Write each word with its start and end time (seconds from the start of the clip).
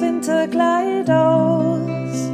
Winterkleid 0.00 1.10
aus. 1.10 2.30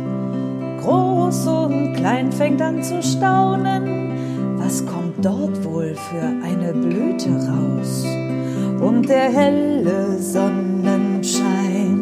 Groß 0.83 1.47
und 1.47 1.95
klein 1.95 2.31
fängt 2.31 2.63
an 2.63 2.83
zu 2.83 3.03
staunen, 3.03 4.59
was 4.59 4.85
kommt 4.87 5.25
dort 5.25 5.65
wohl 5.65 5.95
für 5.95 6.27
eine 6.45 6.73
Blüte 6.73 7.31
raus? 7.31 8.05
Und 8.81 9.09
der 9.09 9.31
helle 9.31 10.19
Sonnenschein 10.19 12.01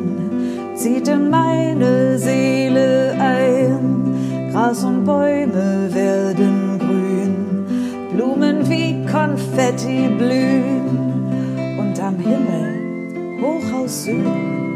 zieht 0.75 1.09
in 1.09 1.31
meine 1.31 2.19
Seele 2.19 3.15
ein. 3.19 4.51
Gras 4.53 4.85
und 4.85 5.05
Bäume 5.05 5.89
werden 5.93 6.79
grün, 6.79 7.67
Blumen 8.15 8.69
wie 8.69 9.05
Konfetti 9.11 10.09
blühen. 10.19 11.79
Und 11.79 11.99
am 12.01 12.17
Himmel, 12.19 13.41
hoch 13.41 13.73
aus 13.83 14.05
Süden, 14.05 14.74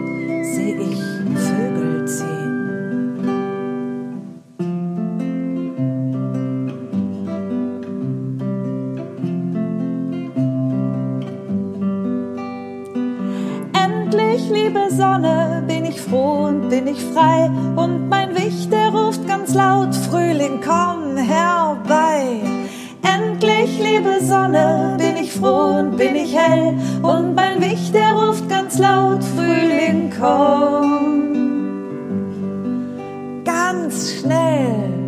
ich 0.70 1.02
Vögel 1.34 2.06
ziehen. 2.06 2.38
liebe 14.50 14.90
Sonne, 14.90 15.62
bin 15.66 15.84
ich 15.84 16.00
froh 16.00 16.46
und 16.46 16.68
bin 16.68 16.86
ich 16.86 17.02
frei. 17.12 17.50
Und 17.76 18.08
mein 18.08 18.34
Wicht, 18.34 18.72
der 18.72 18.90
ruft 18.90 19.26
ganz 19.26 19.54
laut, 19.54 19.94
Frühling, 19.94 20.60
komm 20.64 21.16
herbei. 21.16 22.40
Endlich, 23.02 23.78
liebe 23.78 24.20
Sonne, 24.20 24.96
bin 24.98 25.16
ich 25.16 25.32
froh 25.32 25.78
und 25.78 25.96
bin 25.96 26.16
ich 26.16 26.36
hell. 26.36 26.74
Und 27.02 27.34
mein 27.34 27.60
Wicht, 27.60 27.94
der 27.94 28.12
ruft 28.12 28.48
ganz 28.48 28.78
laut, 28.78 29.22
Frühling, 29.24 30.07
komm. 30.18 31.34
Ganz 33.44 34.18
schnell. 34.20 35.07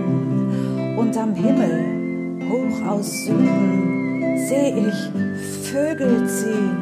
und 1.01 1.17
am 1.17 1.33
Himmel, 1.33 2.39
hoch 2.47 2.87
aus 2.87 3.25
Süden, 3.25 4.37
seh 4.47 4.87
ich 4.87 5.69
Vögel 5.71 6.27
ziehen. 6.27 6.77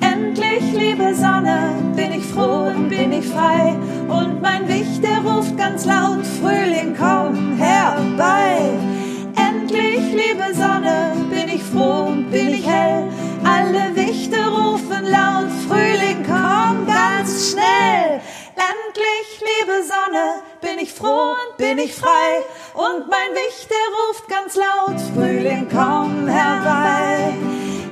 Endlich, 0.00 0.72
liebe 0.72 1.12
Sonne, 1.14 1.74
bin 1.96 2.12
ich 2.12 2.24
froh 2.24 2.68
und 2.68 2.88
bin 2.88 3.12
ich 3.12 3.26
frei. 3.26 3.74
Und 4.08 4.40
mein 4.40 4.68
Wicht, 4.68 5.02
der 5.02 5.18
ruft 5.28 5.56
ganz 5.58 5.84
laut, 5.84 6.24
Frühling, 6.24 6.94
komm 6.96 7.15
Sonne, 19.82 20.42
bin 20.60 20.78
ich 20.78 20.92
froh 20.92 21.32
und 21.32 21.56
bin 21.56 21.78
ich 21.78 21.94
frei. 21.94 22.42
Und 22.74 23.08
mein 23.08 23.32
Wicht, 23.34 23.68
der 23.70 23.86
ruft 23.96 24.28
ganz 24.28 24.56
laut, 24.56 25.00
Frühling, 25.14 25.68
komm 25.70 26.26
herbei. 26.26 27.34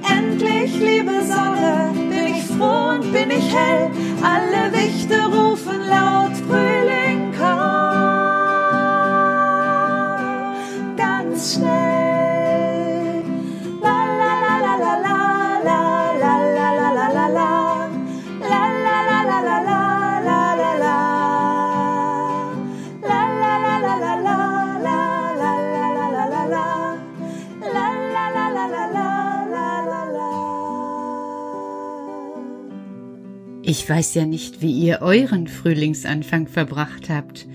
Endlich, 0.09 0.75
liebe 0.78 1.22
Sonne, 1.22 1.93
bin 1.95 2.34
ich 2.34 2.45
froh 2.45 2.91
und 2.91 3.12
bin 3.12 3.31
ich 3.31 3.55
hell. 3.55 3.91
Alle 4.22 4.72
Wichte 4.72 5.25
rufen 5.27 5.89
laut, 5.89 6.24
Ich 33.84 33.91
weiß 33.91 34.15
ja 34.15 34.25
nicht, 34.25 34.62
wie 34.62 34.72
ihr 34.72 35.03
euren 35.03 35.47
Frühlingsanfang 35.47 36.49
verbracht 36.49 37.11
habt. 37.11 37.47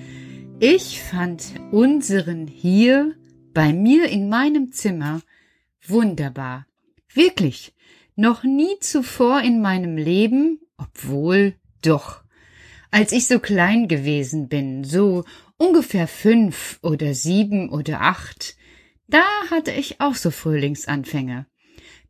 Ich 0.60 1.02
fand 1.02 1.56
unseren 1.72 2.46
hier 2.46 3.16
bei 3.52 3.74
mir 3.74 4.08
in 4.10 4.30
meinem 4.30 4.72
Zimmer 4.72 5.22
wunderbar. 5.88 6.68
Wirklich. 7.12 7.74
Noch 8.16 8.44
nie 8.44 8.78
zuvor 8.80 9.42
in 9.42 9.60
meinem 9.60 9.98
Leben, 9.98 10.60
obwohl 10.78 11.56
doch. 11.82 12.22
Als 12.92 13.12
ich 13.12 13.26
so 13.26 13.40
klein 13.40 13.88
gewesen 13.88 14.50
bin, 14.50 14.84
so 14.84 15.26
ungefähr 15.58 16.08
fünf 16.08 16.78
oder 16.84 17.16
sieben 17.16 17.72
oder 17.72 18.02
acht, 18.02 18.56
da 19.08 19.26
hatte 19.50 19.72
ich 19.72 20.00
auch 20.00 20.14
so 20.14 20.30
Frühlingsanfänge. 20.30 21.48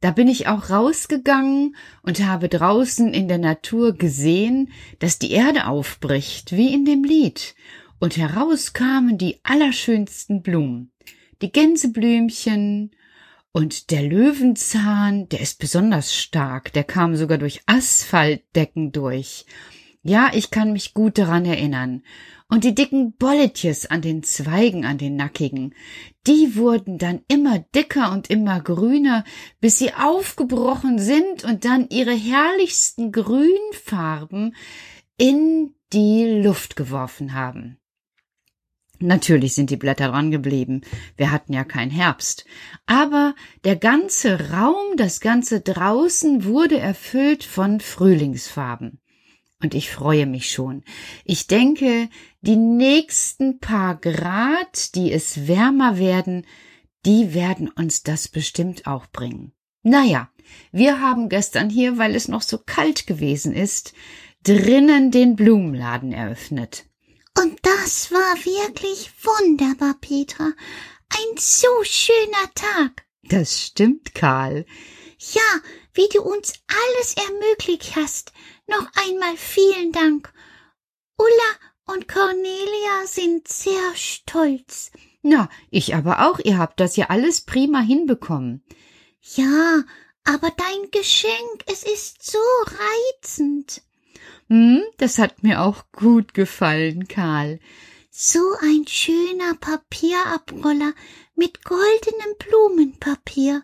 Da 0.01 0.11
bin 0.11 0.29
ich 0.29 0.47
auch 0.47 0.69
rausgegangen 0.69 1.75
und 2.03 2.25
habe 2.25 2.47
draußen 2.47 3.13
in 3.13 3.27
der 3.27 3.37
Natur 3.37 3.93
gesehen, 3.93 4.71
dass 4.99 5.19
die 5.19 5.31
Erde 5.31 5.67
aufbricht, 5.67 6.53
wie 6.53 6.73
in 6.73 6.85
dem 6.85 7.03
Lied, 7.03 7.55
und 7.99 8.15
heraus 8.15 8.71
kamen 8.71 9.17
die 9.17 9.39
allerschönsten 9.43 10.41
Blumen, 10.41 10.91
die 11.41 11.51
Gänseblümchen 11.51 12.91
und 13.51 13.91
der 13.91 14.03
Löwenzahn, 14.03 15.27
der 15.27 15.41
ist 15.41 15.59
besonders 15.59 16.15
stark, 16.15 16.71
der 16.71 16.85
kam 16.85 17.15
sogar 17.17 17.37
durch 17.37 17.61
Asphaltdecken 17.65 18.93
durch. 18.93 19.45
Ja, 20.01 20.31
ich 20.33 20.49
kann 20.49 20.71
mich 20.71 20.93
gut 20.93 21.17
daran 21.17 21.45
erinnern. 21.45 22.03
Und 22.47 22.63
die 22.63 22.73
dicken 22.73 23.13
Bolletjes 23.13 23.85
an 23.85 24.01
den 24.01 24.23
Zweigen, 24.23 24.85
an 24.85 24.97
den 24.97 25.15
nackigen, 25.15 25.75
die 26.25 26.55
wurden 26.55 26.97
dann 26.97 27.21
immer 27.27 27.59
dicker 27.59 28.11
und 28.11 28.29
immer 28.29 28.59
grüner, 28.61 29.23
bis 29.59 29.77
sie 29.77 29.93
aufgebrochen 29.93 30.97
sind 30.99 31.43
und 31.43 31.65
dann 31.65 31.87
ihre 31.89 32.13
herrlichsten 32.13 33.11
Grünfarben 33.11 34.55
in 35.17 35.75
die 35.93 36.41
Luft 36.41 36.75
geworfen 36.75 37.33
haben. 37.33 37.77
Natürlich 38.99 39.53
sind 39.53 39.69
die 39.69 39.77
Blätter 39.77 40.09
dran 40.09 40.31
geblieben. 40.31 40.81
Wir 41.17 41.31
hatten 41.31 41.53
ja 41.53 41.63
keinen 41.63 41.91
Herbst. 41.91 42.45
Aber 42.85 43.33
der 43.63 43.75
ganze 43.75 44.51
Raum, 44.51 44.97
das 44.97 45.21
ganze 45.21 45.61
draußen 45.61 46.43
wurde 46.43 46.79
erfüllt 46.79 47.43
von 47.43 47.79
Frühlingsfarben. 47.79 48.99
Und 49.61 49.73
ich 49.73 49.91
freue 49.91 50.25
mich 50.25 50.51
schon. 50.51 50.83
Ich 51.25 51.47
denke, 51.47 52.09
die 52.41 52.55
nächsten 52.55 53.59
paar 53.59 53.95
Grad, 53.95 54.95
die 54.95 55.11
es 55.11 55.47
wärmer 55.47 55.97
werden, 55.97 56.45
die 57.05 57.33
werden 57.33 57.69
uns 57.69 58.03
das 58.03 58.27
bestimmt 58.27 58.87
auch 58.87 59.07
bringen. 59.07 59.53
Naja, 59.83 60.29
wir 60.71 61.01
haben 61.01 61.29
gestern 61.29 61.69
hier, 61.69 61.97
weil 61.97 62.15
es 62.15 62.27
noch 62.27 62.41
so 62.41 62.57
kalt 62.57 63.07
gewesen 63.07 63.53
ist, 63.53 63.93
drinnen 64.43 65.11
den 65.11 65.35
Blumenladen 65.35 66.11
eröffnet. 66.11 66.85
Und 67.37 67.59
das 67.61 68.11
war 68.11 68.35
wirklich 68.43 69.11
wunderbar, 69.23 69.95
Petra. 69.99 70.51
Ein 71.09 71.37
so 71.37 71.67
schöner 71.83 72.53
Tag. 72.55 73.05
Das 73.23 73.61
stimmt, 73.61 74.15
Karl. 74.15 74.65
Ja, 75.17 75.61
wie 75.93 76.07
du 76.13 76.21
uns 76.21 76.53
alles 76.67 77.15
ermöglicht 77.27 77.95
hast. 77.95 78.31
Noch 78.69 78.87
einmal 78.93 79.35
vielen 79.35 79.91
Dank. 79.91 80.31
Ulla 81.17 81.93
und 81.93 82.07
Cornelia 82.07 83.05
sind 83.05 83.47
sehr 83.47 83.95
stolz. 83.95 84.91
Na, 85.23 85.49
ich 85.71 85.95
aber 85.95 86.29
auch. 86.29 86.39
Ihr 86.39 86.59
habt 86.59 86.79
das 86.79 86.95
ja 86.95 87.07
alles 87.07 87.41
prima 87.41 87.79
hinbekommen. 87.79 88.63
Ja, 89.21 89.83
aber 90.23 90.51
dein 90.55 90.91
Geschenk, 90.91 91.65
es 91.65 91.83
ist 91.83 92.23
so 92.31 92.37
reizend. 92.65 93.81
Hm, 94.47 94.83
das 94.97 95.17
hat 95.17 95.41
mir 95.41 95.61
auch 95.61 95.85
gut 95.91 96.35
gefallen, 96.35 97.07
Karl. 97.07 97.59
So 98.11 98.39
ein 98.61 98.85
schöner 98.87 99.55
Papierabroller 99.55 100.93
mit 101.35 101.63
goldenem 101.63 102.35
Blumenpapier. 102.37 103.63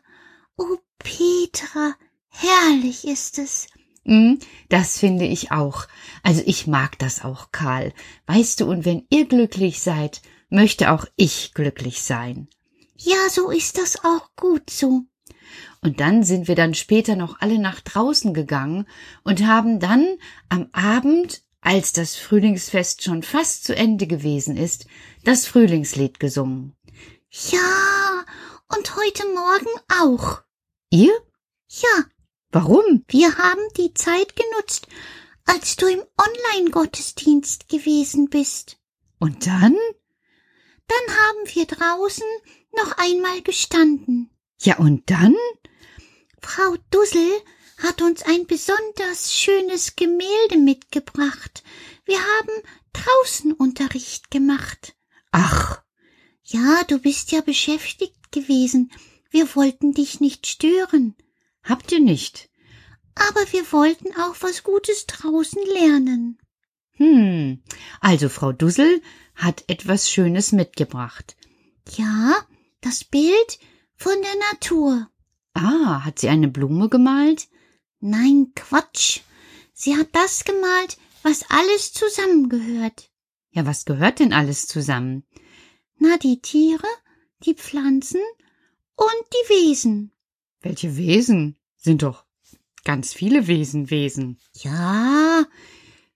Oh, 0.57 0.77
Petra, 0.97 1.95
herrlich 2.29 3.05
ist 3.05 3.37
es. 3.37 3.67
Hm, 4.05 4.39
das 4.69 4.99
finde 4.99 5.25
ich 5.25 5.51
auch. 5.51 5.87
Also 6.23 6.43
ich 6.45 6.67
mag 6.67 6.97
das 6.99 7.23
auch, 7.23 7.51
Karl. 7.51 7.93
Weißt 8.27 8.61
du, 8.61 8.65
und 8.65 8.85
wenn 8.85 9.05
ihr 9.09 9.25
glücklich 9.25 9.81
seid, 9.81 10.21
möchte 10.49 10.91
auch 10.91 11.05
ich 11.15 11.53
glücklich 11.53 12.01
sein. 12.03 12.47
Ja, 12.97 13.29
so 13.29 13.49
ist 13.49 13.77
das 13.77 14.03
auch 14.03 14.29
gut 14.35 14.69
so. 14.69 15.01
Und 15.81 15.99
dann 15.99 16.23
sind 16.23 16.47
wir 16.47 16.55
dann 16.55 16.73
später 16.73 17.15
noch 17.15 17.41
alle 17.41 17.59
nach 17.59 17.81
draußen 17.81 18.33
gegangen 18.33 18.87
und 19.23 19.45
haben 19.45 19.79
dann 19.79 20.17
am 20.49 20.69
Abend, 20.71 21.43
als 21.61 21.91
das 21.91 22.15
Frühlingsfest 22.15 23.03
schon 23.03 23.23
fast 23.23 23.63
zu 23.63 23.75
Ende 23.75 24.07
gewesen 24.07 24.55
ist, 24.55 24.87
das 25.23 25.45
Frühlingslied 25.45 26.19
gesungen. 26.19 26.75
Ja, 27.29 28.23
und 28.75 28.95
heute 28.95 29.23
Morgen 29.33 29.79
auch. 30.01 30.41
Ihr? 30.89 31.13
Ja. 31.67 32.05
Warum? 32.55 33.03
Wir 33.09 33.37
haben 33.37 33.67
die 33.75 33.93
Zeit 33.93 34.33
genutzt, 34.37 34.87
als 35.43 35.75
du 35.75 35.87
im 35.87 36.01
Online-Gottesdienst 36.17 37.67
gewesen 37.67 38.29
bist. 38.29 38.77
Und 39.19 39.45
dann? 39.45 39.75
Dann 40.87 41.15
haben 41.17 41.53
wir 41.53 41.65
draußen 41.65 42.25
noch 42.77 42.97
einmal 42.97 43.41
gestanden. 43.41 44.29
Ja, 44.61 44.77
und 44.77 45.09
dann? 45.09 45.35
Frau 46.39 46.77
Dussel 46.91 47.29
hat 47.79 48.01
uns 48.01 48.23
ein 48.23 48.47
besonders 48.47 49.33
schönes 49.33 49.97
Gemälde 49.97 50.57
mitgebracht. 50.57 51.61
Wir 52.05 52.19
haben 52.19 52.63
draußen 52.93 53.51
Unterricht 53.51 54.31
gemacht. 54.31 54.95
Ach. 55.31 55.83
Ja, 56.45 56.85
du 56.87 56.99
bist 56.99 57.33
ja 57.33 57.41
beschäftigt 57.41 58.31
gewesen. 58.31 58.93
Wir 59.29 59.53
wollten 59.57 59.91
dich 59.91 60.21
nicht 60.21 60.47
stören. 60.47 61.17
Habt 61.65 61.91
ihr 61.91 61.99
nicht? 61.99 62.49
Aber 63.15 63.41
wir 63.51 63.71
wollten 63.71 64.13
auch 64.15 64.35
was 64.41 64.63
Gutes 64.63 65.07
draußen 65.07 65.61
lernen. 65.73 66.39
Hm, 66.91 67.63
also 67.99 68.29
Frau 68.29 68.51
Dussel 68.51 69.01
hat 69.35 69.65
etwas 69.67 70.09
Schönes 70.09 70.51
mitgebracht. 70.51 71.35
Ja, 71.97 72.35
das 72.81 73.03
Bild 73.03 73.59
von 73.95 74.13
der 74.21 74.51
Natur. 74.51 75.09
Ah, 75.53 76.05
hat 76.05 76.19
sie 76.19 76.29
eine 76.29 76.47
Blume 76.47 76.87
gemalt? 76.89 77.47
Nein, 77.99 78.51
Quatsch. 78.55 79.21
Sie 79.73 79.95
hat 79.97 80.09
das 80.13 80.43
gemalt, 80.43 80.97
was 81.23 81.49
alles 81.49 81.93
zusammengehört. 81.93 83.09
Ja, 83.51 83.65
was 83.65 83.85
gehört 83.85 84.19
denn 84.19 84.33
alles 84.33 84.67
zusammen? 84.67 85.23
Na, 85.97 86.17
die 86.17 86.41
Tiere, 86.41 86.87
die 87.45 87.55
Pflanzen 87.55 88.21
und 88.95 89.23
die 89.33 89.49
Wesen. 89.49 90.11
Welche 90.65 90.97
Wesen? 90.97 91.57
Sind 91.77 92.01
doch 92.01 92.25
ganz 92.83 93.13
viele 93.13 93.45
Wesen 93.45 93.91
Wesen. 93.91 94.39
Ja, 94.53 95.45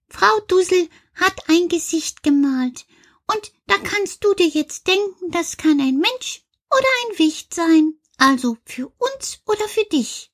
Frau 0.07 0.39
Dussel 0.47 0.89
hat 1.13 1.47
ein 1.49 1.67
Gesicht 1.67 2.23
gemalt. 2.23 2.87
Und 3.27 3.51
da 3.67 3.75
kannst 3.77 4.23
du 4.23 4.33
dir 4.33 4.47
jetzt 4.47 4.87
denken, 4.87 5.29
das 5.29 5.57
kann 5.57 5.79
ein 5.79 5.99
Mensch 5.99 6.43
oder 6.71 6.87
ein 7.03 7.19
Wicht 7.19 7.53
sein. 7.53 7.93
Also 8.17 8.57
für 8.65 8.87
uns 8.87 9.39
oder 9.45 9.67
für 9.67 9.85
dich. 9.91 10.31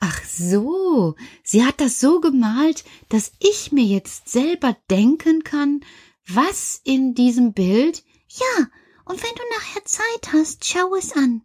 Ach 0.00 0.20
so, 0.24 1.14
sie 1.44 1.64
hat 1.64 1.80
das 1.80 2.00
so 2.00 2.20
gemalt, 2.20 2.84
dass 3.08 3.30
ich 3.38 3.70
mir 3.70 3.84
jetzt 3.84 4.28
selber 4.28 4.76
denken 4.90 5.44
kann, 5.44 5.84
was 6.26 6.80
in 6.82 7.14
diesem 7.14 7.52
Bild. 7.52 8.02
Ja, 8.26 8.66
und 9.04 9.22
wenn 9.22 9.34
du 9.36 9.42
nachher 9.56 9.84
Zeit 9.84 10.32
hast, 10.32 10.64
schau 10.64 10.96
es 10.96 11.12
an. 11.12 11.42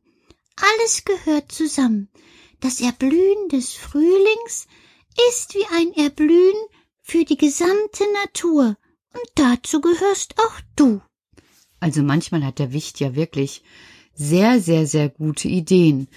Alles 0.62 1.06
gehört 1.06 1.52
zusammen. 1.52 2.10
Das 2.60 2.82
Erblühen 2.82 3.50
des 3.50 3.74
Frühlings 3.74 4.68
ist 5.30 5.56
wie 5.56 5.66
ein 5.76 5.94
Erblühen 5.94 6.56
für 7.02 7.26
die 7.26 7.38
gesamte 7.38 8.04
Natur, 8.24 8.78
und 9.14 9.30
dazu 9.36 9.82
gehörst 9.82 10.36
auch 10.38 10.62
du. 10.76 11.02
Also 11.80 12.04
manchmal 12.04 12.44
hat 12.44 12.60
der 12.60 12.74
Wicht 12.74 13.00
ja 13.00 13.16
wirklich 13.16 13.64
sehr, 14.14 14.60
sehr, 14.62 14.86
sehr 14.86 15.10
gute 15.10 15.48
Ideen. 15.48 16.08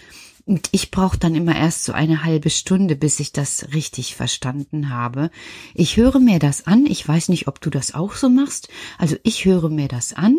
Und 0.44 0.68
ich 0.72 0.90
brauche 0.90 1.18
dann 1.18 1.36
immer 1.36 1.54
erst 1.54 1.84
so 1.84 1.92
eine 1.92 2.24
halbe 2.24 2.50
Stunde, 2.50 2.96
bis 2.96 3.20
ich 3.20 3.32
das 3.32 3.72
richtig 3.72 4.16
verstanden 4.16 4.90
habe. 4.90 5.30
Ich 5.72 5.96
höre 5.96 6.18
mir 6.18 6.40
das 6.40 6.66
an. 6.66 6.84
Ich 6.86 7.06
weiß 7.06 7.28
nicht, 7.28 7.46
ob 7.46 7.60
du 7.60 7.70
das 7.70 7.94
auch 7.94 8.14
so 8.14 8.28
machst. 8.28 8.68
Also 8.98 9.16
ich 9.22 9.44
höre 9.44 9.68
mir 9.68 9.86
das 9.86 10.12
an. 10.12 10.38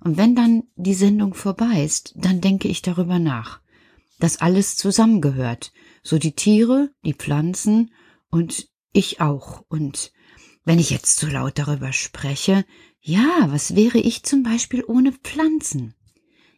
Und 0.00 0.16
wenn 0.16 0.34
dann 0.34 0.64
die 0.76 0.94
Sendung 0.94 1.34
vorbei 1.34 1.84
ist, 1.84 2.12
dann 2.16 2.40
denke 2.40 2.68
ich 2.68 2.82
darüber 2.82 3.18
nach, 3.18 3.60
dass 4.18 4.40
alles 4.40 4.76
zusammengehört. 4.76 5.72
So 6.02 6.18
die 6.18 6.32
Tiere, 6.32 6.90
die 7.04 7.14
Pflanzen 7.14 7.92
und 8.30 8.68
ich 8.92 9.20
auch. 9.20 9.64
Und 9.68 10.12
wenn 10.64 10.78
ich 10.78 10.90
jetzt 10.90 11.18
so 11.18 11.26
laut 11.26 11.58
darüber 11.58 11.92
spreche, 11.92 12.64
ja, 13.00 13.46
was 13.50 13.76
wäre 13.76 13.98
ich 13.98 14.24
zum 14.24 14.42
Beispiel 14.42 14.84
ohne 14.84 15.12
Pflanzen? 15.12 15.94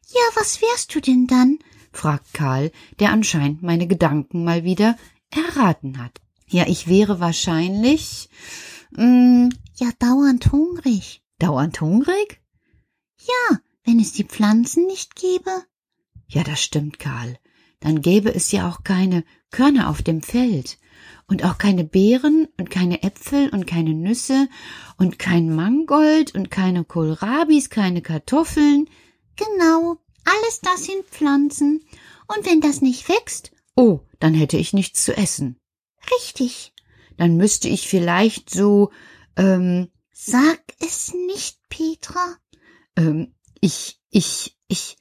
Ja, 0.07 0.21
was 0.35 0.63
wärst 0.63 0.95
du 0.95 1.01
denn 1.01 1.27
dann? 1.27 1.59
fragt 1.93 2.33
Karl, 2.33 2.71
der 3.01 3.13
anscheinend 3.13 3.63
meine 3.63 3.87
Gedanken 3.87 4.45
mal 4.45 4.65
wieder 4.65 4.97
erraten 5.31 6.03
hat. 6.03 6.21
Ja, 6.47 6.67
ich 6.67 6.89
wäre 6.89 7.21
wahrscheinlich 7.21 8.31
mm, 8.93 9.49
ja 9.77 9.91
dauernd 9.99 10.51
hungrig. 10.53 11.23
Dauernd 11.39 11.81
hungrig? 11.81 12.41
Ja, 13.21 13.59
wenn 13.85 14.01
es 14.01 14.13
die 14.13 14.25
Pflanzen 14.25 14.87
nicht 14.87 15.17
gäbe. 15.17 15.65
Ja, 16.29 16.45
das 16.45 16.61
stimmt, 16.61 16.99
Karl. 16.99 17.39
Dann 17.81 18.01
gäbe 18.01 18.35
es 18.35 18.51
ja 18.53 18.69
auch 18.69 18.83
keine 18.83 19.25
Körner 19.51 19.89
auf 19.89 20.03
dem 20.03 20.21
Feld 20.23 20.79
und 21.27 21.45
auch 21.45 21.59
keine 21.59 21.85
Beeren 21.85 22.49
und 22.59 22.71
keine 22.71 23.03
Äpfel 23.03 23.51
und 23.51 23.67
keine 23.67 23.95
Nüsse 23.95 24.49
und 24.97 25.19
kein 25.19 25.55
Mangold 25.55 26.35
und 26.35 26.51
keine 26.51 26.85
Kohlrabis, 26.85 27.71
keine 27.71 28.03
Kartoffeln. 28.03 28.89
Genau, 29.37 29.99
alles 30.25 30.61
das 30.61 30.85
sind 30.85 31.05
Pflanzen. 31.05 31.85
Und 32.27 32.45
wenn 32.47 32.61
das 32.61 32.83
nicht 32.83 33.09
wächst? 33.09 33.53
Oh, 33.77 34.01
dann 34.19 34.35
hätte 34.35 34.57
ich 34.57 34.73
nichts 34.73 35.05
zu 35.05 35.17
essen. 35.17 35.57
Richtig. 36.19 36.73
Dann 37.17 37.37
müsste 37.37 37.69
ich 37.69 37.89
vielleicht 37.89 38.51
so, 38.51 38.91
ähm. 39.37 39.89
Sag 40.13 40.61
es 40.81 41.15
nicht, 41.15 41.59
Petra. 41.69 42.37
Ähm, 42.99 43.33
ich, 43.61 44.01
ich, 44.11 44.59
ich. 44.67 44.97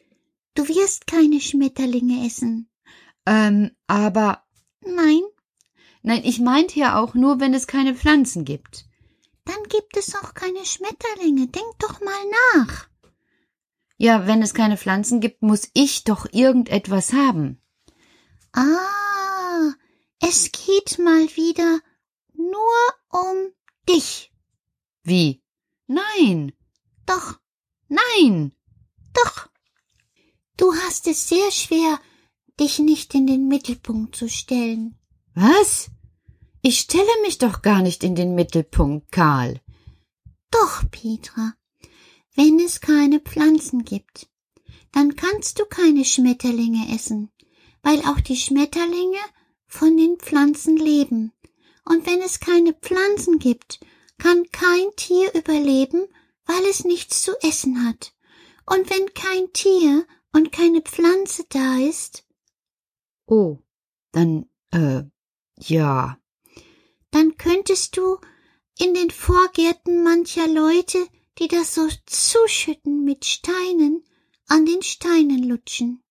Du 0.53 0.67
wirst 0.67 1.07
keine 1.07 1.41
Schmetterlinge 1.41 2.27
essen. 2.27 2.69
Ähm, 3.25 3.71
aber. 3.87 4.43
Nein. 4.81 5.21
Nein, 6.03 6.21
ich 6.23 6.39
meinte 6.39 6.79
ja 6.79 6.99
auch 6.99 7.15
nur, 7.15 7.39
wenn 7.39 7.55
es 7.55 7.65
keine 7.65 7.95
Pflanzen 7.95 8.45
gibt. 8.45 8.85
Dann 9.45 9.63
gibt 9.69 9.97
es 9.97 10.13
auch 10.15 10.35
keine 10.35 10.63
Schmetterlinge. 10.63 11.47
Denk 11.47 11.79
doch 11.79 11.99
mal 12.01 12.23
nach. 12.53 12.87
Ja, 13.97 14.27
wenn 14.27 14.43
es 14.43 14.53
keine 14.53 14.77
Pflanzen 14.77 15.19
gibt, 15.19 15.41
muss 15.41 15.67
ich 15.73 16.03
doch 16.03 16.27
irgendetwas 16.31 17.13
haben. 17.13 17.59
Ah, 18.53 19.73
es 20.19 20.51
geht 20.51 20.99
mal 20.99 21.27
wieder 21.35 21.79
nur 22.35 22.77
um 23.09 23.51
dich. 23.89 24.31
Wie? 25.01 25.41
Nein. 25.87 26.53
Doch. 27.07 27.39
Nein. 27.87 28.51
Doch. 29.13 29.49
Du 30.57 30.73
hast 30.73 31.07
es 31.07 31.29
sehr 31.29 31.51
schwer, 31.51 31.99
dich 32.59 32.79
nicht 32.79 33.13
in 33.13 33.27
den 33.27 33.47
Mittelpunkt 33.47 34.15
zu 34.15 34.29
stellen. 34.29 34.97
Was? 35.33 35.89
Ich 36.61 36.79
stelle 36.79 37.21
mich 37.21 37.37
doch 37.37 37.61
gar 37.61 37.81
nicht 37.81 38.03
in 38.03 38.15
den 38.15 38.35
Mittelpunkt, 38.35 39.11
Karl. 39.11 39.61
Doch, 40.51 40.83
Petra. 40.89 41.53
Wenn 42.35 42.59
es 42.59 42.81
keine 42.81 43.19
Pflanzen 43.19 43.85
gibt, 43.85 44.27
dann 44.91 45.15
kannst 45.15 45.59
du 45.59 45.65
keine 45.65 46.05
Schmetterlinge 46.05 46.93
essen, 46.93 47.31
weil 47.83 47.99
auch 48.01 48.19
die 48.19 48.35
Schmetterlinge 48.35 49.19
von 49.67 49.95
den 49.97 50.17
Pflanzen 50.17 50.77
leben. 50.77 51.33
Und 51.85 52.05
wenn 52.05 52.21
es 52.21 52.39
keine 52.39 52.73
Pflanzen 52.73 53.39
gibt, 53.39 53.79
kann 54.17 54.43
kein 54.51 54.87
Tier 54.95 55.33
überleben, 55.35 56.07
weil 56.47 56.65
es 56.69 56.83
nichts 56.83 57.21
zu 57.21 57.33
essen 57.41 57.85
hat. 57.87 58.13
Und 58.65 58.89
wenn 58.89 59.13
kein 59.13 59.53
Tier 59.53 60.05
und 60.33 60.51
keine 60.51 60.81
Pflanze 60.81 61.45
da 61.49 61.77
ist. 61.77 62.25
Oh, 63.25 63.59
dann, 64.11 64.49
äh, 64.71 65.03
ja. 65.59 66.17
Dann 67.11 67.37
könntest 67.37 67.97
du 67.97 68.17
in 68.79 68.93
den 68.93 69.09
Vorgärten 69.09 70.03
mancher 70.03 70.47
Leute, 70.47 70.99
die 71.39 71.47
das 71.47 71.75
so 71.75 71.87
zuschütten 72.05 73.03
mit 73.03 73.25
Steinen, 73.25 74.03
an 74.47 74.65
den 74.65 74.81
Steinen 74.81 75.43
lutschen. 75.43 76.01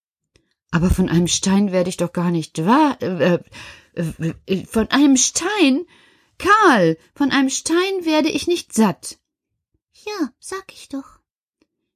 Aber 0.71 0.91
von 0.91 1.09
einem 1.09 1.29
Stein 1.29 1.73
werde 1.73 1.89
ich 1.89 1.97
doch 1.97 2.13
gar 2.13 2.31
nicht 2.31 2.65
wahr. 2.65 3.01
Äh, 3.01 3.39
äh, 3.95 4.35
äh, 4.47 4.67
von 4.67 4.91
einem 4.91 5.17
Stein? 5.17 5.87
Karl, 6.39 6.99
von 7.15 7.31
einem 7.31 7.49
Stein 7.49 8.05
werde 8.05 8.29
ich 8.29 8.47
nicht 8.47 8.75
satt. 8.75 9.19
Ja, 10.07 10.31
sag 10.39 10.73
ich 10.73 10.89
doch. 10.89 11.21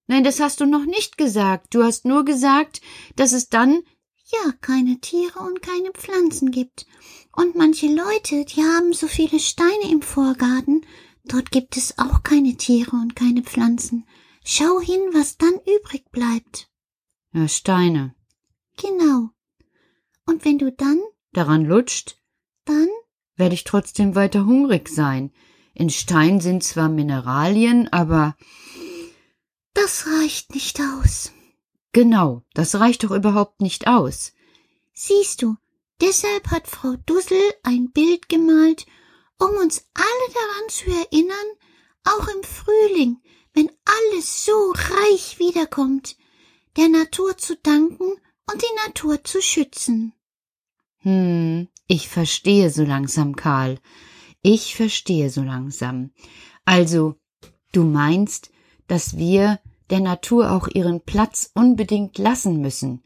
Nein, 0.06 0.24
das 0.24 0.40
hast 0.40 0.60
du 0.60 0.66
noch 0.66 0.84
nicht 0.84 1.16
gesagt. 1.16 1.74
Du 1.74 1.84
hast 1.84 2.04
nur 2.04 2.24
gesagt, 2.24 2.80
dass 3.16 3.32
es 3.32 3.48
dann 3.48 3.82
ja 4.32 4.52
keine 4.60 4.98
Tiere 5.00 5.38
und 5.38 5.62
keine 5.62 5.90
Pflanzen 5.92 6.50
gibt. 6.50 6.86
Und 7.32 7.54
manche 7.54 7.86
Leute, 7.86 8.44
die 8.44 8.62
haben 8.62 8.92
so 8.92 9.06
viele 9.06 9.38
Steine 9.38 9.90
im 9.90 10.02
Vorgarten, 10.02 10.84
dort 11.24 11.52
gibt 11.52 11.76
es 11.76 11.98
auch 11.98 12.22
keine 12.24 12.56
Tiere 12.56 12.96
und 12.96 13.14
keine 13.14 13.42
Pflanzen. 13.42 14.06
Schau 14.44 14.80
hin, 14.80 15.00
was 15.12 15.36
dann 15.36 15.54
übrig 15.54 16.10
bleibt. 16.10 16.68
Ja, 17.32 17.46
Steine. 17.46 18.14
Genau. 18.76 19.30
Und 20.26 20.44
wenn 20.44 20.58
du 20.58 20.72
dann 20.72 21.00
daran 21.32 21.64
lutscht, 21.64 22.16
dann 22.64 22.88
werde 23.36 23.54
ich 23.54 23.64
trotzdem 23.64 24.14
weiter 24.14 24.44
hungrig 24.44 24.88
sein. 24.88 25.32
In 25.74 25.90
Stein 25.90 26.40
sind 26.40 26.64
zwar 26.64 26.88
Mineralien, 26.88 27.88
aber 27.92 28.36
das 29.74 30.06
reicht 30.06 30.54
nicht 30.54 30.80
aus. 30.80 31.32
Genau, 31.92 32.42
das 32.54 32.74
reicht 32.76 33.04
doch 33.04 33.10
überhaupt 33.10 33.60
nicht 33.60 33.86
aus. 33.86 34.32
Siehst 34.92 35.42
du, 35.42 35.56
deshalb 36.00 36.50
hat 36.50 36.68
Frau 36.68 36.96
Dussel 37.06 37.42
ein 37.62 37.90
Bild 37.90 38.28
gemalt, 38.28 38.86
um 39.38 39.50
uns 39.56 39.86
alle 39.94 40.34
daran 40.34 40.68
zu 40.68 40.90
erinnern, 40.90 41.46
auch 42.04 42.28
im 42.28 42.42
Frühling, 42.42 43.16
wenn 43.54 43.70
alles 43.84 44.44
so 44.44 44.72
reich 44.74 45.38
wiederkommt, 45.38 46.16
der 46.76 46.88
Natur 46.88 47.36
zu 47.36 47.56
danken 47.56 48.12
und 48.50 48.62
die 48.62 48.86
Natur 48.86 49.24
zu 49.24 49.40
schützen. 49.42 50.12
Hm, 50.98 51.68
ich 51.86 52.08
verstehe 52.08 52.70
so 52.70 52.84
langsam, 52.84 53.34
Karl. 53.34 53.78
Ich 54.42 54.74
verstehe 54.74 55.30
so 55.30 55.42
langsam. 55.42 56.10
Also, 56.64 57.16
du 57.72 57.84
meinst, 57.84 58.50
dass 58.86 59.16
wir 59.16 59.60
der 59.90 60.00
Natur 60.00 60.52
auch 60.52 60.68
ihren 60.68 61.02
Platz 61.02 61.50
unbedingt 61.54 62.18
lassen 62.18 62.60
müssen. 62.60 63.02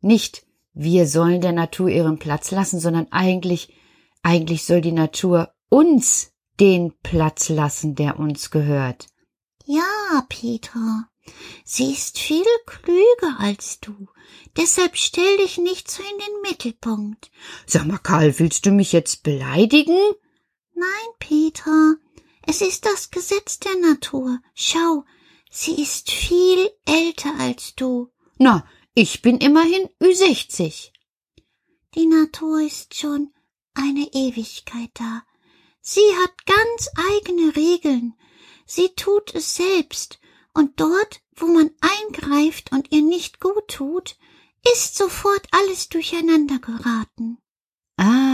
Nicht 0.00 0.46
wir 0.80 1.08
sollen 1.08 1.40
der 1.40 1.52
Natur 1.52 1.88
ihren 1.88 2.20
Platz 2.20 2.52
lassen, 2.52 2.78
sondern 2.78 3.08
eigentlich, 3.10 3.74
eigentlich 4.22 4.64
soll 4.64 4.80
die 4.80 4.92
Natur 4.92 5.52
uns 5.68 6.32
den 6.60 6.92
Platz 7.02 7.48
lassen, 7.48 7.96
der 7.96 8.20
uns 8.20 8.52
gehört. 8.52 9.08
Ja, 9.64 10.24
Peter, 10.28 11.08
sie 11.64 11.92
ist 11.92 12.18
viel 12.20 12.44
klüger 12.64 13.40
als 13.40 13.80
du. 13.80 14.06
Deshalb 14.56 14.96
stell 14.96 15.36
dich 15.38 15.58
nicht 15.58 15.90
so 15.90 16.00
in 16.02 16.18
den 16.18 16.50
Mittelpunkt. 16.50 17.32
Sag 17.66 17.84
mal, 17.86 17.98
Karl, 17.98 18.38
willst 18.38 18.64
du 18.64 18.70
mich 18.70 18.92
jetzt 18.92 19.24
beleidigen? 19.24 19.98
Nein, 20.78 21.10
Peter. 21.18 21.96
Es 22.42 22.60
ist 22.60 22.86
das 22.86 23.10
Gesetz 23.10 23.58
der 23.58 23.74
Natur. 23.78 24.38
Schau, 24.54 25.04
sie 25.50 25.82
ist 25.82 26.08
viel 26.08 26.70
älter 26.86 27.34
als 27.40 27.74
du. 27.74 28.12
Na, 28.38 28.64
ich 28.94 29.20
bin 29.20 29.38
immerhin 29.38 29.88
Ü60. 30.00 30.92
Die 31.96 32.06
Natur 32.06 32.60
ist 32.60 32.94
schon 32.94 33.34
eine 33.74 34.06
Ewigkeit 34.12 34.90
da. 34.94 35.24
Sie 35.80 36.08
hat 36.22 36.46
ganz 36.46 36.88
eigene 37.12 37.56
Regeln. 37.56 38.14
Sie 38.64 38.90
tut 38.94 39.34
es 39.34 39.56
selbst, 39.56 40.20
und 40.54 40.78
dort, 40.78 41.22
wo 41.34 41.46
man 41.46 41.70
eingreift 41.80 42.70
und 42.70 42.92
ihr 42.92 43.02
nicht 43.02 43.40
gut 43.40 43.66
tut, 43.66 44.16
ist 44.74 44.96
sofort 44.96 45.48
alles 45.50 45.88
durcheinander 45.88 46.60
geraten. 46.60 47.38
Ah, 47.96 48.27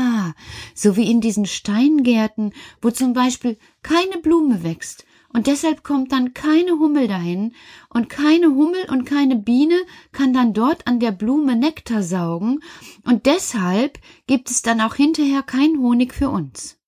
so 0.75 0.97
wie 0.97 1.11
in 1.11 1.21
diesen 1.21 1.47
Steingärten, 1.47 2.53
wo 2.81 2.91
zum 2.91 3.13
Beispiel 3.13 3.59
keine 3.83 4.19
Blume 4.19 4.63
wächst, 4.63 5.05
und 5.35 5.49
deshalb 5.49 5.83
kommt 5.83 6.13
dann 6.13 6.33
keine 6.33 6.79
Hummel 6.79 7.09
dahin, 7.09 7.55
und 7.91 8.09
keine 8.09 8.55
Hummel 8.55 8.89
und 8.89 9.05
keine 9.05 9.35
Biene 9.37 9.77
kann 10.13 10.33
dann 10.33 10.55
dort 10.55 10.87
an 10.87 11.01
der 11.01 11.11
Blume 11.11 11.57
Nektar 11.57 12.03
saugen, 12.03 12.61
und 13.05 13.27
deshalb 13.27 13.99
gibt 14.27 14.51
es 14.51 14.63
dann 14.63 14.81
auch 14.81 14.95
hinterher 14.95 15.43
kein 15.43 15.79
Honig 15.79 16.15
für 16.15 16.31
uns. 16.31 16.79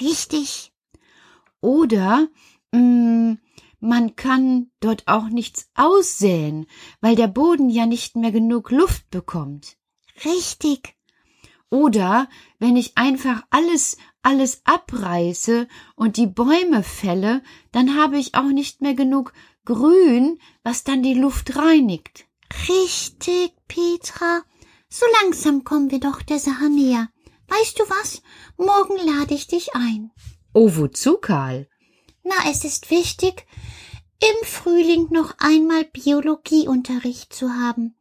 Richtig. 0.00 0.72
Oder 1.60 2.28
mh, 2.72 2.80
mm, 2.80 3.38
man 3.80 4.16
kann 4.16 4.70
dort 4.80 5.04
auch 5.06 5.28
nichts 5.28 5.70
aussäen, 5.74 6.66
weil 7.00 7.16
der 7.16 7.28
Boden 7.28 7.70
ja 7.70 7.86
nicht 7.86 8.16
mehr 8.16 8.32
genug 8.32 8.70
Luft 8.70 9.08
bekommt. 9.10 9.76
Richtig. 10.24 10.97
Oder 11.70 12.28
wenn 12.58 12.76
ich 12.76 12.96
einfach 12.96 13.42
alles, 13.50 13.98
alles 14.22 14.62
abreiße 14.64 15.68
und 15.96 16.16
die 16.16 16.26
Bäume 16.26 16.82
fälle, 16.82 17.42
dann 17.72 17.96
habe 17.96 18.18
ich 18.18 18.34
auch 18.34 18.48
nicht 18.48 18.80
mehr 18.80 18.94
genug 18.94 19.32
Grün, 19.64 20.38
was 20.62 20.84
dann 20.84 21.02
die 21.02 21.14
Luft 21.14 21.56
reinigt. 21.56 22.26
Richtig, 22.68 23.52
Petra. 23.68 24.42
So 24.88 25.04
langsam 25.22 25.64
kommen 25.64 25.90
wir 25.90 26.00
doch 26.00 26.22
der 26.22 26.38
Sache 26.38 26.70
näher. 26.70 27.10
Weißt 27.48 27.78
du 27.78 27.82
was? 27.84 28.22
Morgen 28.56 28.96
lade 29.06 29.34
ich 29.34 29.46
dich 29.46 29.74
ein. 29.74 30.10
Oh, 30.54 30.70
wozu, 30.76 31.18
Karl? 31.18 31.68
Na, 32.24 32.50
es 32.50 32.64
ist 32.64 32.90
wichtig, 32.90 33.46
im 34.20 34.46
Frühling 34.46 35.08
noch 35.10 35.34
einmal 35.38 35.84
Biologieunterricht 35.84 37.32
zu 37.32 37.52
haben. 37.52 37.96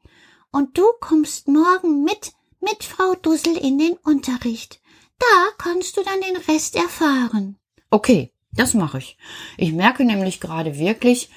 Und 0.51 0.77
du 0.77 0.85
kommst 0.99 1.47
morgen 1.47 2.03
mit, 2.03 2.33
mit 2.59 2.83
Frau 2.83 3.15
Dussel 3.21 3.57
in 3.57 3.77
den 3.77 3.93
Unterricht. 4.03 4.81
Da 5.19 5.47
kannst 5.57 5.97
du 5.97 6.03
dann 6.03 6.21
den 6.21 6.37
Rest 6.47 6.75
erfahren. 6.75 7.57
Okay, 7.89 8.31
das 8.51 8.73
mache 8.73 8.99
ich. 8.99 9.17
Ich 9.57 9.71
merke 9.73 10.03
nämlich 10.03 10.39
gerade 10.39 10.77
wirklich, 10.77 11.29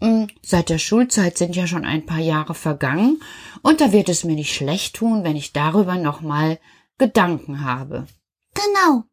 hm, 0.00 0.28
Seit 0.42 0.68
der 0.68 0.78
Schulzeit 0.78 1.36
sind 1.36 1.56
ja 1.56 1.66
schon 1.66 1.84
ein 1.84 2.06
paar 2.06 2.20
Jahre 2.20 2.54
vergangen, 2.54 3.20
und 3.62 3.80
da 3.80 3.92
wird 3.92 4.08
es 4.08 4.24
mir 4.24 4.36
nicht 4.36 4.54
schlecht 4.54 4.96
tun, 4.96 5.24
wenn 5.24 5.36
ich 5.36 5.52
darüber 5.52 5.96
nochmal 5.96 6.58
Gedanken 6.98 7.64
habe. 7.64 8.06
Genau. 8.54 9.04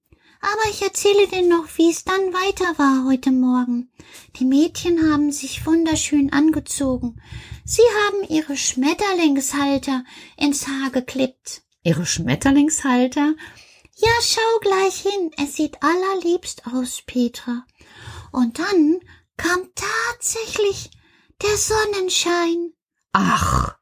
Aber 0.42 0.70
ich 0.70 0.84
erzähle 0.84 1.28
dir 1.28 1.48
noch, 1.48 1.66
wie 1.78 1.90
es 1.90 2.04
dann 2.04 2.32
weiter 2.32 2.78
war 2.78 3.06
heute 3.06 3.32
Morgen. 3.32 3.90
Die 4.36 4.46
Mädchen 4.46 5.12
haben 5.12 5.32
sich 5.32 5.66
wunderschön 5.66 6.32
angezogen. 6.32 7.20
Sie 7.68 7.82
haben 7.82 8.24
ihre 8.30 8.56
Schmetterlingshalter 8.56 10.04
ins 10.38 10.68
Haar 10.68 10.92
geklippt. 10.92 11.64
Ihre 11.82 12.06
Schmetterlingshalter? 12.06 13.34
Ja, 13.96 14.12
schau 14.22 14.60
gleich 14.62 15.02
hin. 15.02 15.32
Es 15.38 15.56
sieht 15.56 15.82
allerliebst 15.82 16.68
aus, 16.68 17.02
Petra. 17.08 17.66
Und 18.32 18.60
dann 18.60 19.00
kam 19.36 19.68
tatsächlich 19.74 20.92
der 21.42 21.58
Sonnenschein. 21.58 22.74
Ach, 23.14 23.76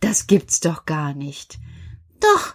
das 0.00 0.26
gibt's 0.26 0.60
doch 0.60 0.84
gar 0.84 1.14
nicht. 1.14 1.58
Doch, 2.20 2.54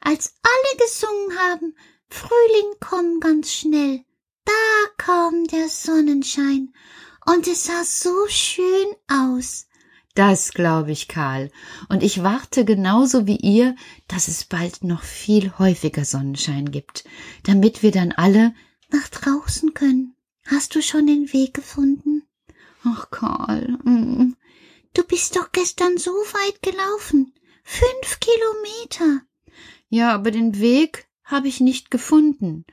als 0.00 0.34
alle 0.42 0.78
gesungen 0.84 1.38
haben, 1.38 1.76
Frühling 2.10 2.74
komm 2.80 3.20
ganz 3.20 3.50
schnell. 3.50 4.04
Da 4.44 4.88
kam 4.98 5.46
der 5.46 5.70
Sonnenschein 5.70 6.74
und 7.24 7.46
es 7.46 7.64
sah 7.64 7.84
so 7.84 8.26
schön 8.28 8.94
aus. 9.08 9.68
Das 10.14 10.52
glaube 10.52 10.92
ich, 10.92 11.08
Karl. 11.08 11.50
Und 11.88 12.02
ich 12.02 12.22
warte 12.22 12.64
genauso 12.64 13.26
wie 13.26 13.38
ihr, 13.38 13.74
dass 14.08 14.28
es 14.28 14.44
bald 14.44 14.84
noch 14.84 15.02
viel 15.02 15.52
häufiger 15.58 16.04
Sonnenschein 16.04 16.70
gibt, 16.70 17.04
damit 17.44 17.82
wir 17.82 17.92
dann 17.92 18.12
alle 18.12 18.54
nach 18.90 19.08
draußen 19.08 19.72
können. 19.72 20.14
Hast 20.44 20.74
du 20.74 20.82
schon 20.82 21.06
den 21.06 21.32
Weg 21.32 21.54
gefunden? 21.54 22.24
Ach, 22.84 23.10
Karl. 23.10 23.78
Mm. 23.84 24.34
Du 24.92 25.02
bist 25.04 25.36
doch 25.36 25.50
gestern 25.52 25.96
so 25.96 26.10
weit 26.10 26.60
gelaufen. 26.60 27.32
Fünf 27.64 28.20
Kilometer. 28.20 29.24
Ja, 29.88 30.12
aber 30.12 30.30
den 30.30 30.58
Weg 30.58 31.06
habe 31.24 31.48
ich 31.48 31.60
nicht 31.60 31.90
gefunden. 31.90 32.66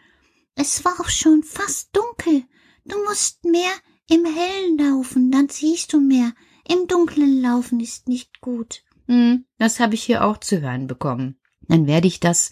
Es 0.55 0.83
war 0.83 0.99
auch 0.99 1.09
schon 1.09 1.43
fast 1.43 1.95
dunkel. 1.95 2.43
Du 2.83 3.01
musst 3.05 3.45
mehr 3.45 3.71
im 4.09 4.25
Hellen 4.25 4.77
laufen, 4.77 5.31
dann 5.31 5.47
siehst 5.47 5.93
du 5.93 6.01
mehr. 6.01 6.33
Im 6.71 6.87
Dunkeln 6.87 7.41
laufen 7.41 7.79
ist 7.79 8.07
nicht 8.07 8.41
gut. 8.41 8.83
Hm, 9.07 9.45
das 9.57 9.79
habe 9.79 9.95
ich 9.95 10.03
hier 10.03 10.23
auch 10.23 10.37
zu 10.37 10.61
hören 10.61 10.85
bekommen. 10.85 11.39
Dann 11.67 11.87
werde 11.87 12.07
ich 12.07 12.19
das 12.19 12.51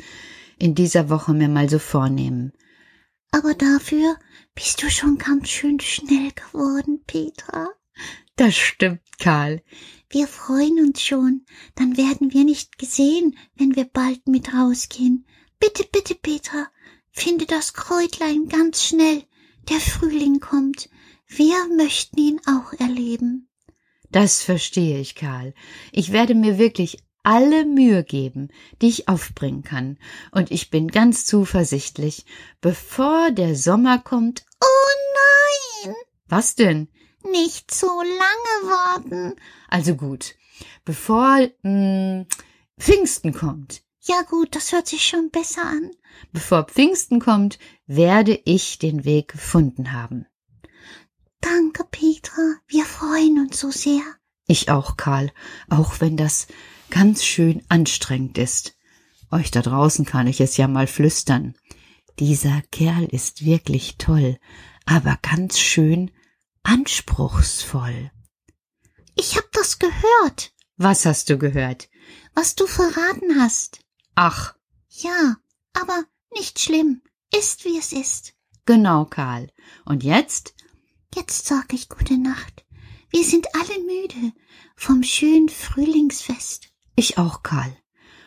in 0.58 0.74
dieser 0.74 1.12
Woche 1.12 1.34
mir 1.34 1.50
mal 1.50 1.70
so 1.70 1.78
vornehmen. 1.78 2.52
Aber 3.30 3.54
dafür 3.54 4.18
bist 4.56 4.82
du 4.82 4.90
schon 4.90 5.20
ganz 5.20 5.50
schön 5.50 5.80
schnell 5.80 6.32
geworden, 6.32 7.04
Petra. 7.06 7.70
Das 8.36 8.56
stimmt, 8.56 9.02
Karl. 9.20 9.62
Wir 10.10 10.28
freuen 10.28 10.80
uns 10.80 11.04
schon. 11.04 11.46
Dann 11.76 11.96
werden 11.96 12.34
wir 12.34 12.44
nicht 12.44 12.80
gesehen, 12.80 13.38
wenn 13.56 13.76
wir 13.76 13.86
bald 13.86 14.28
mit 14.28 14.52
rausgehen. 14.52 15.28
Bitte, 15.60 15.86
bitte, 15.92 16.16
Petra, 16.16 16.68
finde 17.12 17.46
das 17.46 17.74
Kräutlein 17.74 18.48
ganz 18.48 18.84
schnell. 18.84 19.24
Der 19.70 19.80
Frühling 19.80 20.40
kommt. 20.40 20.90
Wir 21.28 21.68
möchten 21.76 22.20
ihn 22.20 22.42
auch 22.48 22.74
erleben. 22.80 23.47
Das 24.12 24.42
verstehe 24.42 25.00
ich, 25.00 25.16
Karl. 25.16 25.54
Ich 25.92 26.12
werde 26.12 26.36
mir 26.36 26.58
wirklich 26.58 26.98
alle 27.24 27.66
Mühe 27.66 28.04
geben, 28.06 28.50
die 28.82 28.88
ich 28.88 29.10
aufbringen 29.10 29.64
kann, 29.64 29.98
und 30.32 30.50
ich 30.50 30.70
bin 30.70 30.88
ganz 30.88 31.26
zuversichtlich, 31.26 32.26
bevor 32.62 33.32
der 33.32 33.56
Sommer 33.56 34.00
kommt. 34.00 34.46
Oh 34.62 35.86
nein! 35.86 35.96
Was 36.28 36.56
denn? 36.56 36.88
Nicht 37.30 37.74
so 37.74 37.88
lange 37.88 38.72
warten. 38.72 39.36
Also 39.68 39.96
gut, 39.96 40.36
bevor 40.86 41.50
mh, 41.64 42.28
Pfingsten 42.80 43.34
kommt. 43.34 43.84
Ja 44.04 44.22
gut, 44.22 44.56
das 44.56 44.72
hört 44.72 44.88
sich 44.88 45.06
schon 45.06 45.30
besser 45.30 45.66
an. 45.66 45.92
Bevor 46.32 46.64
Pfingsten 46.64 47.20
kommt, 47.20 47.60
werde 47.88 48.40
ich 48.46 48.80
den 48.80 49.04
Weg 49.04 49.34
gefunden 49.34 49.92
haben. 49.92 50.26
Danke, 51.42 51.84
Petra. 51.92 52.17
Freuen 53.08 53.40
uns 53.40 53.60
so 53.60 53.72
sehr. 53.72 54.02
Ich 54.48 54.70
auch, 54.70 54.98
Karl, 54.98 55.32
auch 55.70 56.02
wenn 56.02 56.18
das 56.18 56.48
ganz 56.90 57.24
schön 57.24 57.64
anstrengend 57.70 58.38
ist. 58.38 58.76
Euch 59.32 59.50
da 59.50 59.62
draußen 59.62 60.04
kann 60.04 60.28
ich 60.28 60.42
es 60.42 60.58
ja 60.58 60.68
mal 60.68 60.88
flüstern. 60.88 61.56
Dieser 62.20 62.62
Kerl 62.72 63.06
ist 63.06 63.46
wirklich 63.46 63.98
toll, 63.98 64.38
aber 64.86 65.18
ganz 65.22 65.58
schön 65.58 66.12
anspruchsvoll. 66.64 68.12
Ich 69.16 69.38
hab 69.38 69.50
das 69.54 69.80
gehört. 69.80 70.54
Was 70.76 71.06
hast 71.06 71.30
du 71.30 71.38
gehört? 71.38 71.90
Was 72.34 72.56
du 72.56 72.68
verraten 72.68 73.40
hast. 73.40 73.80
Ach. 74.16 74.56
Ja, 74.90 75.38
aber 75.72 76.04
nicht 76.34 76.60
schlimm. 76.60 77.02
Ist 77.34 77.64
wie 77.64 77.78
es 77.78 77.94
ist. 77.94 78.34
Genau, 78.66 79.06
Karl. 79.06 79.50
Und 79.86 80.04
jetzt? 80.04 80.56
Jetzt 81.16 81.46
sag 81.46 81.72
ich 81.72 81.88
gute 81.88 82.18
Nacht. 82.18 82.67
Wir 83.10 83.24
sind 83.24 83.48
alle 83.56 83.84
müde 83.86 84.34
vom 84.76 85.02
schönen 85.04 85.50
Frühlingsfest. 85.50 86.70
Ich 86.96 87.18
auch, 87.18 87.42
Karl. 87.44 87.76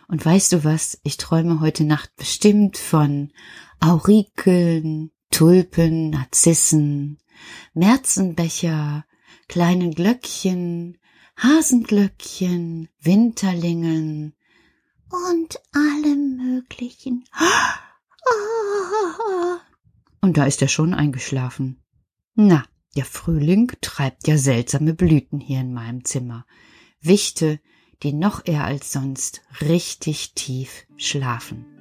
Und 0.09 0.25
weißt 0.25 0.53
du 0.53 0.65
was? 0.65 0.99
Ich 1.05 1.19
träume 1.19 1.61
heute 1.61 1.85
Nacht 1.85 2.15
bestimmt 2.17 2.79
von 2.79 3.33
Aurikeln, 3.79 5.13
Tulpen, 5.31 6.11
Narzissen, 6.11 7.19
Märzenbecher, 7.75 9.05
kleinen 9.49 9.93
Glöckchen, 9.93 10.99
Hasenglöckchen, 11.37 12.89
Winterlingen 13.01 14.35
und 15.11 15.61
allem 15.73 16.37
möglichen. 16.37 17.25
Und 20.23 20.37
da 20.37 20.45
ist 20.45 20.61
er 20.61 20.69
schon 20.69 20.93
eingeschlafen. 20.93 21.83
Na, 22.35 22.65
der 22.97 23.05
Frühling 23.05 23.73
treibt 23.81 24.27
ja 24.27 24.37
seltsame 24.37 24.95
Blüten 24.95 25.41
hier 25.41 25.61
in 25.61 25.73
meinem 25.73 26.05
Zimmer. 26.05 26.47
Wichte, 27.01 27.61
die 28.03 28.13
noch 28.13 28.45
eher 28.47 28.65
als 28.65 28.93
sonst 28.93 29.43
richtig 29.61 30.35
tief 30.35 30.87
schlafen. 30.97 31.80